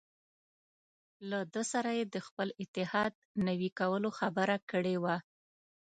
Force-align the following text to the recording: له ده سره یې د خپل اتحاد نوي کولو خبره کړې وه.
له 1.29 1.39
ده 1.53 1.63
سره 1.71 1.89
یې 1.97 2.05
د 2.13 2.15
خپل 2.27 2.47
اتحاد 2.61 3.13
نوي 3.47 3.69
کولو 3.79 4.09
خبره 4.19 4.57
کړې 4.71 4.95
وه. 5.03 5.15